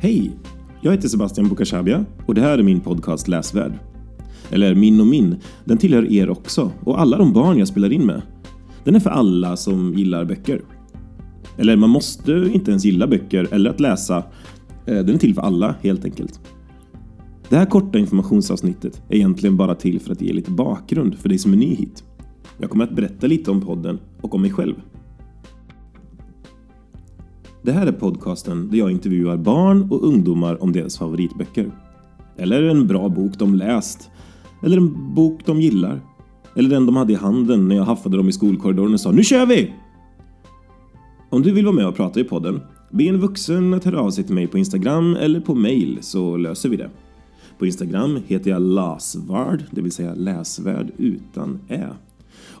Hej! 0.00 0.30
Jag 0.80 0.92
heter 0.92 1.08
Sebastian 1.08 1.48
Bukashabia 1.48 2.04
och 2.26 2.34
det 2.34 2.40
här 2.40 2.58
är 2.58 2.62
min 2.62 2.80
podcast 2.80 3.28
Läsvärd. 3.28 3.78
Eller 4.50 4.74
min 4.74 5.00
och 5.00 5.06
min, 5.06 5.36
den 5.64 5.78
tillhör 5.78 6.12
er 6.12 6.30
också 6.30 6.72
och 6.84 7.00
alla 7.00 7.18
de 7.18 7.32
barn 7.32 7.58
jag 7.58 7.68
spelar 7.68 7.92
in 7.92 8.06
med. 8.06 8.22
Den 8.84 8.94
är 8.94 9.00
för 9.00 9.10
alla 9.10 9.56
som 9.56 9.94
gillar 9.94 10.24
böcker. 10.24 10.62
Eller 11.56 11.76
man 11.76 11.90
måste 11.90 12.32
inte 12.52 12.70
ens 12.70 12.84
gilla 12.84 13.06
böcker 13.06 13.48
eller 13.50 13.70
att 13.70 13.80
läsa. 13.80 14.16
Eh, 14.86 14.94
den 14.96 15.14
är 15.14 15.18
till 15.18 15.34
för 15.34 15.42
alla 15.42 15.74
helt 15.82 16.04
enkelt. 16.04 16.40
Det 17.48 17.56
här 17.56 17.66
korta 17.66 17.98
informationsavsnittet 17.98 19.02
är 19.08 19.16
egentligen 19.16 19.56
bara 19.56 19.74
till 19.74 20.00
för 20.00 20.12
att 20.12 20.22
ge 20.22 20.32
lite 20.32 20.50
bakgrund 20.50 21.18
för 21.18 21.28
dig 21.28 21.38
som 21.38 21.52
är 21.52 21.56
ny 21.56 21.74
hit. 21.74 22.04
Jag 22.58 22.70
kommer 22.70 22.84
att 22.84 22.96
berätta 22.96 23.26
lite 23.26 23.50
om 23.50 23.60
podden 23.60 23.98
och 24.20 24.34
om 24.34 24.42
mig 24.42 24.50
själv. 24.50 24.74
Det 27.68 27.72
här 27.72 27.86
är 27.86 27.92
podcasten 27.92 28.68
där 28.70 28.78
jag 28.78 28.90
intervjuar 28.90 29.36
barn 29.36 29.90
och 29.90 30.04
ungdomar 30.04 30.62
om 30.62 30.72
deras 30.72 30.98
favoritböcker. 30.98 31.70
Eller 32.36 32.62
en 32.62 32.86
bra 32.86 33.08
bok 33.08 33.38
de 33.38 33.54
läst. 33.54 34.10
Eller 34.62 34.76
en 34.76 35.14
bok 35.14 35.40
de 35.46 35.60
gillar. 35.60 36.00
Eller 36.56 36.70
den 36.70 36.86
de 36.86 36.96
hade 36.96 37.12
i 37.12 37.16
handen 37.16 37.68
när 37.68 37.76
jag 37.76 37.84
haffade 37.84 38.16
dem 38.16 38.28
i 38.28 38.32
skolkorridoren 38.32 38.94
och 38.94 39.00
sa 39.00 39.10
Nu 39.10 39.24
kör 39.24 39.46
vi! 39.46 39.74
Om 41.30 41.42
du 41.42 41.52
vill 41.52 41.64
vara 41.64 41.74
med 41.74 41.86
och 41.86 41.96
prata 41.96 42.20
i 42.20 42.24
podden, 42.24 42.60
be 42.90 43.04
en 43.04 43.20
vuxen 43.20 43.74
att 43.74 43.84
höra 43.84 44.00
av 44.00 44.10
sig 44.10 44.24
till 44.24 44.34
mig 44.34 44.46
på 44.46 44.58
Instagram 44.58 45.16
eller 45.16 45.40
på 45.40 45.54
mail 45.54 45.98
så 46.00 46.36
löser 46.36 46.68
vi 46.68 46.76
det. 46.76 46.90
På 47.58 47.66
Instagram 47.66 48.18
heter 48.26 48.50
jag 48.50 48.62
lasvard, 48.62 49.62
det 49.70 49.80
vill 49.80 49.92
säga 49.92 50.14
läsvärd 50.14 50.90
utan 50.96 51.58
ä. 51.68 51.88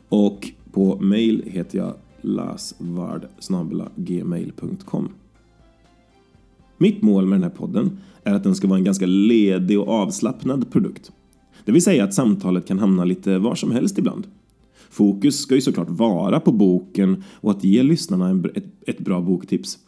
Och 0.08 0.48
på 0.72 0.98
mail 1.00 1.42
heter 1.46 1.78
jag 1.78 1.94
lasvard.gmail.com 2.28 5.08
Mitt 6.78 7.02
mål 7.02 7.26
med 7.26 7.38
den 7.38 7.42
här 7.42 7.50
podden 7.50 7.98
är 8.24 8.34
att 8.34 8.44
den 8.44 8.54
ska 8.54 8.68
vara 8.68 8.78
en 8.78 8.84
ganska 8.84 9.06
ledig 9.06 9.80
och 9.80 9.88
avslappnad 9.88 10.70
produkt. 10.70 11.12
Det 11.64 11.72
vill 11.72 11.82
säga 11.82 12.04
att 12.04 12.14
samtalet 12.14 12.66
kan 12.66 12.78
hamna 12.78 13.04
lite 13.04 13.38
var 13.38 13.54
som 13.54 13.70
helst 13.70 13.98
ibland. 13.98 14.26
Fokus 14.90 15.38
ska 15.38 15.54
ju 15.54 15.60
såklart 15.60 15.90
vara 15.90 16.40
på 16.40 16.52
boken 16.52 17.24
och 17.34 17.50
att 17.50 17.64
ge 17.64 17.82
lyssnarna 17.82 18.28
en, 18.28 18.44
ett, 18.54 18.64
ett 18.86 18.98
bra 18.98 19.20
boktips. 19.20 19.78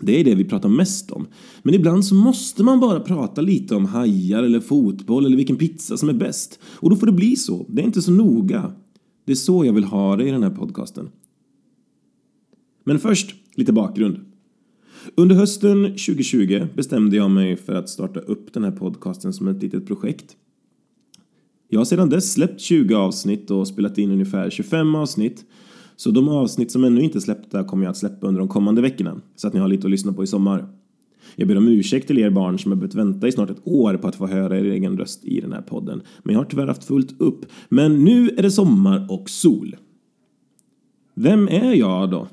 Det 0.00 0.20
är 0.20 0.24
det 0.24 0.34
vi 0.34 0.44
pratar 0.44 0.68
mest 0.68 1.10
om. 1.10 1.26
Men 1.62 1.74
ibland 1.74 2.04
så 2.04 2.14
måste 2.14 2.62
man 2.62 2.80
bara 2.80 3.00
prata 3.00 3.40
lite 3.40 3.74
om 3.74 3.84
hajar 3.84 4.42
eller 4.42 4.60
fotboll 4.60 5.26
eller 5.26 5.36
vilken 5.36 5.56
pizza 5.56 5.96
som 5.96 6.08
är 6.08 6.12
bäst. 6.12 6.58
Och 6.64 6.90
då 6.90 6.96
får 6.96 7.06
det 7.06 7.12
bli 7.12 7.36
så. 7.36 7.66
Det 7.68 7.82
är 7.82 7.86
inte 7.86 8.02
så 8.02 8.10
noga. 8.10 8.72
Det 9.24 9.32
är 9.32 9.36
så 9.36 9.64
jag 9.64 9.72
vill 9.72 9.84
ha 9.84 10.16
det 10.16 10.28
i 10.28 10.30
den 10.30 10.42
här 10.42 10.50
podcasten. 10.50 11.08
Men 12.84 12.98
först 12.98 13.34
lite 13.54 13.72
bakgrund. 13.72 14.20
Under 15.14 15.36
hösten 15.36 15.84
2020 15.84 16.66
bestämde 16.74 17.16
jag 17.16 17.30
mig 17.30 17.56
för 17.56 17.74
att 17.74 17.88
starta 17.88 18.20
upp 18.20 18.52
den 18.52 18.64
här 18.64 18.70
podcasten 18.70 19.32
som 19.32 19.48
ett 19.48 19.62
litet 19.62 19.86
projekt. 19.86 20.36
Jag 21.68 21.80
har 21.80 21.84
sedan 21.84 22.08
dess 22.08 22.32
släppt 22.32 22.60
20 22.60 22.94
avsnitt 22.94 23.50
och 23.50 23.68
spelat 23.68 23.98
in 23.98 24.10
ungefär 24.10 24.50
25 24.50 24.94
avsnitt. 24.94 25.44
Så 25.96 26.10
de 26.10 26.28
avsnitt 26.28 26.70
som 26.70 26.84
ännu 26.84 27.00
inte 27.00 27.18
är 27.18 27.20
släppta 27.20 27.64
kommer 27.64 27.84
jag 27.84 27.90
att 27.90 27.96
släppa 27.96 28.26
under 28.26 28.38
de 28.38 28.48
kommande 28.48 28.82
veckorna, 28.82 29.20
så 29.36 29.48
att 29.48 29.54
ni 29.54 29.60
har 29.60 29.68
lite 29.68 29.86
att 29.86 29.90
lyssna 29.90 30.12
på 30.12 30.24
i 30.24 30.26
sommar. 30.26 30.68
Jag 31.36 31.48
ber 31.48 31.56
om 31.56 31.68
ursäkt 31.68 32.06
till 32.06 32.18
er 32.18 32.30
barn 32.30 32.58
som 32.58 32.72
har 32.72 32.76
behövt 32.76 32.94
vänta 32.94 33.28
i 33.28 33.32
snart 33.32 33.50
ett 33.50 33.60
år 33.64 33.96
på 33.96 34.08
att 34.08 34.16
få 34.16 34.26
höra 34.26 34.58
er 34.58 34.64
egen 34.64 34.98
röst 34.98 35.24
i 35.24 35.40
den 35.40 35.52
här 35.52 35.62
podden. 35.62 36.02
Men 36.22 36.32
jag 36.32 36.40
har 36.40 36.46
tyvärr 36.46 36.66
haft 36.66 36.84
fullt 36.84 37.20
upp. 37.20 37.46
Men 37.68 38.04
nu 38.04 38.28
är 38.28 38.42
det 38.42 38.50
sommar 38.50 39.06
och 39.10 39.30
sol. 39.30 39.76
Vem 41.14 41.48
är 41.48 41.72
jag 41.72 42.10
då? 42.10 42.28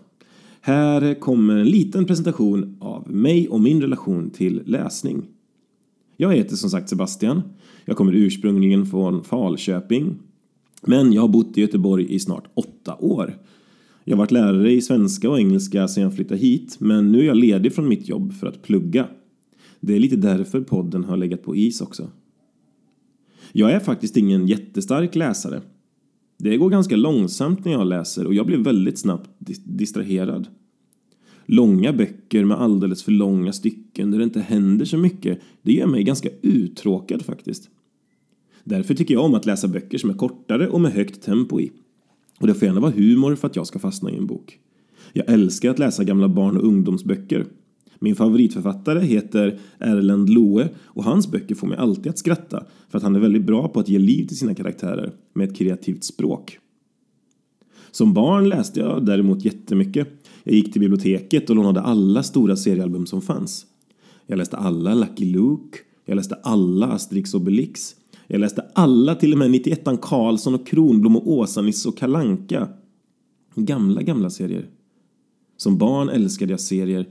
Här 0.64 1.20
kommer 1.20 1.58
en 1.58 1.70
liten 1.70 2.06
presentation 2.06 2.78
av 2.80 3.12
mig 3.12 3.50
och 3.50 3.62
min 3.62 3.82
relation 3.82 4.30
till 4.30 4.62
läsning. 4.66 5.24
Jag 6.18 6.34
heter 6.36 6.56
som 6.56 6.70
sagt 6.70 6.90
Sebastian. 6.90 7.42
Jag 7.86 7.98
kommer 7.98 8.14
ursprungligen 8.14 8.86
från 8.86 9.24
Falköping. 9.24 10.16
Men 10.82 11.14
jag 11.14 11.22
har 11.22 11.28
bott 11.28 11.58
i 11.58 11.62
Göteborg 11.62 12.14
i 12.14 12.20
snart 12.20 12.48
åtta 12.54 12.96
år. 12.96 13.38
Jag 14.04 14.16
har 14.16 14.18
varit 14.18 14.32
lärare 14.32 14.72
i 14.72 14.82
svenska 14.82 15.30
och 15.30 15.40
engelska 15.40 15.88
sedan 15.88 16.04
jag 16.04 16.16
flyttade 16.16 16.40
hit, 16.40 16.76
men 16.80 17.12
nu 17.12 17.20
är 17.20 17.24
jag 17.24 17.38
ledig 17.38 17.74
från 17.74 17.88
mitt 17.88 18.10
jobb 18.10 18.34
för 18.34 18.48
att 18.48 18.62
plugga. 18.62 19.08
Det 19.80 19.96
är 19.96 20.00
lite 20.00 20.16
därför 20.16 20.62
podden 20.62 21.04
har 21.04 21.18
legat 21.18 21.44
på 21.44 21.56
is 21.56 21.82
också. 21.82 22.10
Jag 23.52 23.72
är 23.72 23.80
faktiskt 23.80 24.18
ingen 24.18 24.48
jättestark 24.48 25.16
läsare. 25.16 25.62
Det 26.44 26.58
går 26.58 26.70
ganska 26.70 26.96
långsamt 26.96 27.66
när 27.66 27.72
jag 27.72 27.88
läser 27.88 28.28
och 28.28 28.34
jag 28.34 28.46
blir 28.46 28.58
väldigt 28.58 29.00
snabbt 29.00 29.30
distraherad. 29.64 30.48
Långa 31.46 31.94
böcker 31.94 32.46
med 32.46 32.62
alldeles 32.62 33.04
för 33.04 33.12
långa 33.12 33.54
stycken 33.54 34.12
där 34.12 34.18
det 34.18 34.24
inte 34.24 34.40
händer 34.40 34.86
så 34.86 34.98
mycket, 34.98 35.40
det 35.62 35.74
gör 35.74 35.88
mig 35.88 36.04
ganska 36.04 36.30
uttråkad 36.42 37.26
faktiskt. 37.26 37.70
Därför 38.64 38.94
tycker 38.94 39.14
jag 39.14 39.24
om 39.24 39.34
att 39.34 39.46
läsa 39.46 39.68
böcker 39.68 39.98
som 39.98 40.10
är 40.10 40.14
kortare 40.14 40.68
och 40.68 40.82
med 40.82 40.92
högt 40.92 41.22
tempo 41.22 41.60
i. 41.60 41.72
Och 42.40 42.48
det 42.48 42.54
får 42.54 42.66
gärna 42.66 42.80
vara 42.80 42.92
humor 42.92 43.36
för 43.36 43.48
att 43.48 43.56
jag 43.56 43.68
ska 43.68 43.80
fastna 43.80 44.12
i 44.12 44.18
en 44.18 44.28
bok. 44.28 44.60
Jag 45.14 45.30
älskar 45.30 45.70
att 45.70 45.80
läsa 45.80 46.04
gamla 46.04 46.28
barn 46.28 46.58
och 46.58 46.64
ungdomsböcker. 46.64 47.46
Min 48.04 48.16
favoritförfattare 48.16 49.00
heter 49.00 49.60
Erlend 49.80 50.30
Loe 50.30 50.70
och 50.86 51.04
hans 51.04 51.32
böcker 51.32 51.56
får 51.56 51.68
mig 51.68 51.78
alltid 51.78 52.08
att 52.08 52.18
skratta 52.18 52.64
för 52.90 52.98
att 52.98 53.04
han 53.04 53.16
är 53.16 53.20
väldigt 53.20 53.46
bra 53.46 53.68
på 53.68 53.80
att 53.80 53.90
ge 53.90 54.00
liv 54.00 54.28
till 54.28 54.38
sina 54.38 54.56
karaktärer 54.56 55.12
med 55.34 55.50
ett 55.50 55.58
kreativt 55.58 56.04
språk. 56.04 56.60
Som 57.92 58.14
barn 58.14 58.50
läste 58.50 58.80
jag 58.80 59.06
däremot 59.06 59.46
jättemycket. 59.46 60.08
Jag 60.44 60.56
gick 60.56 60.72
till 60.72 60.82
biblioteket 60.82 61.50
och 61.50 61.56
lånade 61.56 61.82
alla 61.82 62.24
stora 62.24 62.56
seriealbum 62.56 63.06
som 63.06 63.22
fanns. 63.22 63.66
Jag 64.28 64.38
läste 64.38 64.58
alla 64.58 64.94
Lucky 64.94 65.26
Luke, 65.26 65.78
jag 66.06 66.16
läste 66.16 66.36
alla 66.36 66.88
Asterix 66.88 67.34
och 67.34 67.42
Obelix, 67.42 67.96
jag 68.28 68.40
läste 68.40 68.66
alla, 68.74 69.16
till 69.16 69.34
och 69.34 69.40
med 69.40 69.50
91an 69.52 69.98
Karlsson 70.02 70.56
och 70.56 70.68
Kronblom 70.68 71.16
och 71.16 71.32
Åsa-Nisse 71.32 71.90
och 71.90 71.98
Kalanka. 71.98 72.68
Gamla, 73.56 74.02
gamla 74.02 74.30
serier. 74.30 74.70
Som 75.58 75.78
barn 75.78 76.10
älskade 76.10 76.54
jag 76.54 76.60
serier 76.60 77.06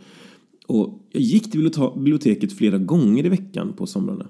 och 0.70 0.98
jag 1.12 1.22
gick 1.22 1.50
till 1.50 1.70
biblioteket 1.96 2.52
flera 2.52 2.78
gånger 2.78 3.26
i 3.26 3.28
veckan 3.28 3.72
på 3.72 3.86
somrarna. 3.86 4.26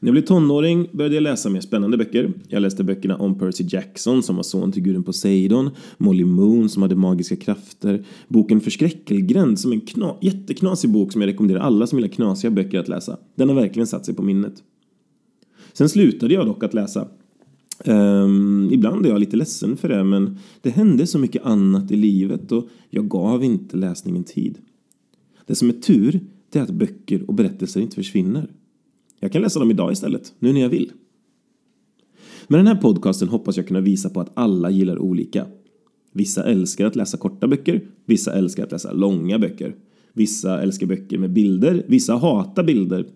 När 0.00 0.08
jag 0.08 0.12
blev 0.14 0.22
tonåring 0.22 0.88
började 0.92 1.14
jag 1.14 1.22
läsa 1.22 1.50
mer 1.50 1.60
spännande 1.60 1.96
böcker. 1.96 2.32
Jag 2.48 2.62
läste 2.62 2.84
böckerna 2.84 3.16
om 3.16 3.38
Percy 3.38 3.64
Jackson 3.68 4.22
som 4.22 4.36
var 4.36 4.42
son 4.42 4.72
till 4.72 4.82
guden 4.82 5.02
Poseidon, 5.02 5.70
Molly 5.98 6.24
Moon 6.24 6.68
som 6.68 6.82
hade 6.82 6.94
magiska 6.94 7.36
krafter, 7.36 8.04
boken 8.28 8.60
Förskräckelgränd 8.60 9.60
som 9.60 9.72
är 9.72 9.74
en 9.74 9.80
kna 9.80 10.16
jätteknasig 10.20 10.90
bok 10.90 11.12
som 11.12 11.20
jag 11.20 11.28
rekommenderar 11.28 11.60
alla 11.60 11.86
som 11.86 11.98
gillar 11.98 12.12
knasiga 12.12 12.50
böcker 12.50 12.78
att 12.78 12.88
läsa. 12.88 13.18
Den 13.34 13.48
har 13.48 13.56
verkligen 13.56 13.86
satt 13.86 14.06
sig 14.06 14.14
på 14.14 14.22
minnet. 14.22 14.54
Sen 15.72 15.88
slutade 15.88 16.34
jag 16.34 16.46
dock 16.46 16.62
att 16.62 16.74
läsa. 16.74 17.08
Um, 17.88 18.68
ibland 18.72 19.06
är 19.06 19.10
jag 19.10 19.20
lite 19.20 19.36
ledsen 19.36 19.76
för 19.76 19.88
det, 19.88 20.04
men 20.04 20.38
det 20.60 20.70
hände 20.70 21.06
så 21.06 21.18
mycket 21.18 21.44
annat 21.44 21.90
i 21.90 21.96
livet 21.96 22.52
och 22.52 22.68
jag 22.90 23.08
gav 23.08 23.44
inte 23.44 23.76
läsningen 23.76 24.24
tid. 24.24 24.58
Det 25.46 25.54
som 25.54 25.68
är 25.68 25.72
tur, 25.72 26.20
det 26.50 26.58
är 26.58 26.62
att 26.62 26.70
böcker 26.70 27.22
och 27.28 27.34
berättelser 27.34 27.80
inte 27.80 27.96
försvinner. 27.96 28.50
Jag 29.20 29.32
kan 29.32 29.42
läsa 29.42 29.60
dem 29.60 29.70
idag 29.70 29.92
istället, 29.92 30.34
nu 30.38 30.52
när 30.52 30.60
jag 30.60 30.68
vill. 30.68 30.92
Med 32.48 32.58
den 32.58 32.66
här 32.66 32.74
podcasten 32.74 33.28
hoppas 33.28 33.56
jag 33.56 33.68
kunna 33.68 33.80
visa 33.80 34.10
på 34.10 34.20
att 34.20 34.30
alla 34.34 34.70
gillar 34.70 34.98
olika. 34.98 35.46
Vissa 36.12 36.44
älskar 36.44 36.86
att 36.86 36.96
läsa 36.96 37.16
korta 37.16 37.48
böcker, 37.48 37.88
vissa 38.04 38.32
älskar 38.32 38.64
att 38.64 38.72
läsa 38.72 38.92
långa 38.92 39.38
böcker. 39.38 39.74
Vissa 40.12 40.62
älskar 40.62 40.86
böcker 40.86 41.18
med 41.18 41.32
bilder, 41.32 41.84
vissa 41.88 42.16
hatar 42.16 42.64
bilder. 42.64 43.06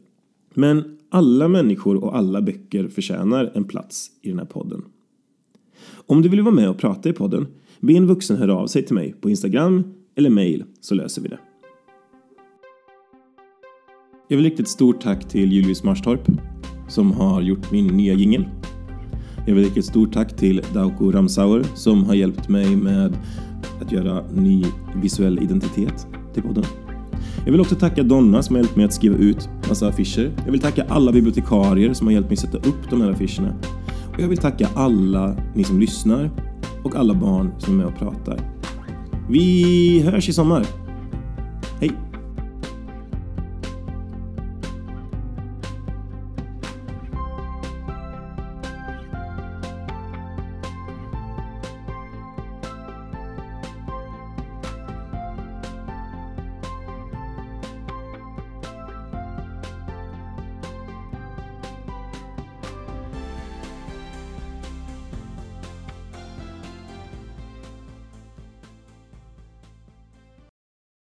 Men 0.54 0.98
alla 1.10 1.48
människor 1.48 2.04
och 2.04 2.16
alla 2.16 2.42
böcker 2.42 2.88
förtjänar 2.88 3.52
en 3.54 3.64
plats 3.64 4.10
i 4.22 4.28
den 4.28 4.38
här 4.38 4.46
podden. 4.46 4.84
Om 6.06 6.22
du 6.22 6.28
vill 6.28 6.42
vara 6.42 6.54
med 6.54 6.70
och 6.70 6.78
prata 6.78 7.08
i 7.08 7.12
podden, 7.12 7.46
be 7.80 7.92
en 7.92 8.06
vuxen 8.06 8.36
höra 8.36 8.56
av 8.56 8.66
sig 8.66 8.82
till 8.82 8.94
mig 8.94 9.14
på 9.20 9.30
Instagram 9.30 9.94
eller 10.14 10.30
mail 10.30 10.64
så 10.80 10.94
löser 10.94 11.22
vi 11.22 11.28
det. 11.28 11.38
Jag 14.28 14.36
vill 14.36 14.44
rikta 14.44 14.62
ett 14.62 14.68
stort 14.68 15.00
tack 15.00 15.28
till 15.28 15.52
Julius 15.52 15.84
Marstorp 15.84 16.28
som 16.88 17.12
har 17.12 17.42
gjort 17.42 17.72
min 17.72 17.86
nya 17.86 18.14
jingel. 18.14 18.48
Jag 19.46 19.54
vill 19.54 19.64
rikta 19.64 19.80
ett 19.80 19.86
stort 19.86 20.12
tack 20.12 20.36
till 20.36 20.62
Dauko 20.74 21.12
Ramsauer 21.12 21.64
som 21.74 22.04
har 22.04 22.14
hjälpt 22.14 22.48
mig 22.48 22.76
med 22.76 23.18
att 23.80 23.92
göra 23.92 24.30
ny 24.32 24.64
visuell 25.02 25.38
identitet 25.42 26.06
till 26.34 26.42
podden. 26.42 26.64
Jag 27.44 27.52
vill 27.52 27.60
också 27.60 27.74
tacka 27.74 28.02
Donna 28.02 28.42
som 28.42 28.56
har 28.56 28.62
hjälpt 28.62 28.76
mig 28.76 28.84
att 28.84 28.94
skriva 28.94 29.16
ut 29.16 29.48
massa 29.68 29.88
affischer. 29.88 30.30
Jag 30.44 30.52
vill 30.52 30.60
tacka 30.60 30.84
alla 30.88 31.12
bibliotekarier 31.12 31.94
som 31.94 32.06
har 32.06 32.14
hjälpt 32.14 32.30
mig 32.30 32.36
sätta 32.36 32.58
upp 32.58 32.90
de 32.90 33.00
här 33.00 33.10
affischerna. 33.10 33.54
Och 34.12 34.20
jag 34.20 34.28
vill 34.28 34.38
tacka 34.38 34.68
alla 34.74 35.36
ni 35.54 35.64
som 35.64 35.80
lyssnar 35.80 36.30
och 36.84 36.96
alla 36.96 37.14
barn 37.14 37.52
som 37.58 37.72
är 37.74 37.76
med 37.76 37.86
och 37.86 37.98
pratar. 37.98 38.40
Vi 39.28 40.00
hörs 40.00 40.28
i 40.28 40.32
sommar! 40.32 40.79